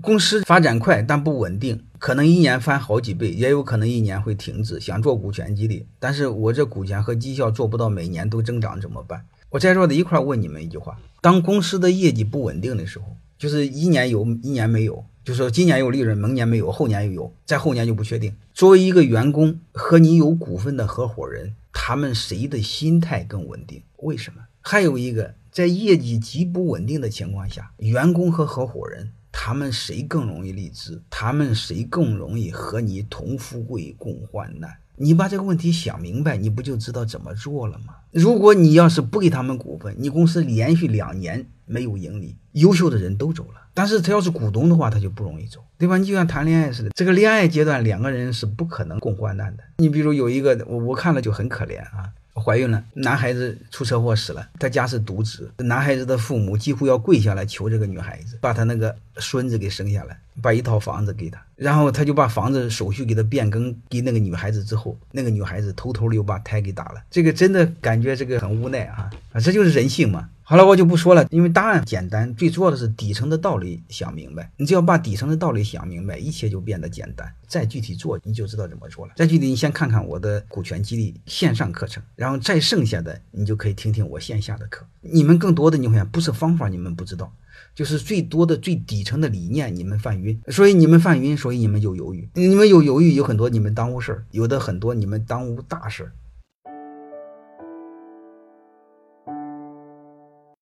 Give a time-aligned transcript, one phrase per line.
[0.00, 4.80] 公司发展快但不稳定，可能一年翻好几倍，也有可能一年会停止。
[4.80, 9.24] 想做股权激励，但是我这股权和绩效做不到每年都增长怎么办？
[9.50, 18.34] 我在座的一块问你们一句话：当公司的业绩不稳定的时候，就是一年有一年没有，就说今年有利润，明年没有，后年又有，再后年就不确定。
[18.54, 23.82] 作为一个员工和你有股份的合伙人，他们谁的心态更稳定？
[23.98, 24.42] 为什么？
[24.60, 29.10] 还有一个，在业绩极不稳定的情况下，员工和合伙人。
[29.42, 31.00] 他们谁更容易励志？
[31.08, 34.70] 他们谁更容易和你同富贵共患难？
[34.96, 37.94] 你把这个问题想明白，你不就知道怎么做了吗？
[38.10, 43.62] 如果你要是不给他们股份，你公司连续两年没有盈利，优秀的人都走了。
[43.72, 45.96] 但是他要是股东的话，他就不容易走，对吧？
[45.96, 49.64] 你就像谈恋爱似的，这个恋爱阶段两个人是不可能共患难的。
[49.78, 52.12] 你比如有一个，我我看了就很可怜啊。
[52.50, 70.28] 怀孕了，男孩子出车祸死了，他家是独子，男孩子的父母几乎要跪下来求这个女孩子把他那个孙子给生下来，把一套房子给他，然后他就把房子手续给他变更给那个女孩子之后，那个女孩子偷偷的又把胎给打了，这个真的感觉这个很无奈啊啊，这就是人性嘛。
[70.50, 74.50] 好了，我就不说了，因为答案简单，最重要的是底层的道理想明白。
[74.56, 77.32] 你只要把底层的道理想明白，一切就变得简单。
[77.46, 79.12] 再具体做，你就知道怎么做了。
[79.14, 84.84] 再具体，你先看看我的股权激励线上课程，然后再剩下的，你就可以听听我线下的课。
[85.02, 87.32] 你们更多的，你会发现不是方法，你们不知道，
[87.72, 92.28] 就是最多的最底层的理念，你们犯晕，所以你们犯晕，所以你们就犹豫。
[92.34, 96.12] 你们有犹豫，有很多你们耽误事儿，有的很多你们耽误大事儿。